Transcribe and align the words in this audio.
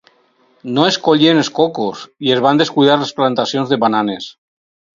No 0.77 0.85
es 0.91 0.97
collien 1.07 1.41
els 1.41 1.51
cocos 1.59 2.01
i 2.29 2.35
es 2.37 2.43
van 2.47 2.63
descuidar 2.63 2.99
les 3.05 3.15
plantacions 3.21 3.75
de 3.75 3.81
bananes. 3.87 4.31